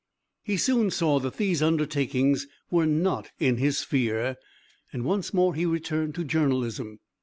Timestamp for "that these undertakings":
1.19-2.47